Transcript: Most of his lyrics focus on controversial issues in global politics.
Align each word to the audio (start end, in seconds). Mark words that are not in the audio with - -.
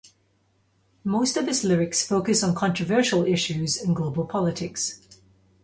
Most 1.03 1.37
of 1.37 1.45
his 1.45 1.63
lyrics 1.63 2.03
focus 2.03 2.41
on 2.43 2.55
controversial 2.55 3.23
issues 3.23 3.79
in 3.79 3.93
global 3.93 4.25
politics. 4.25 4.99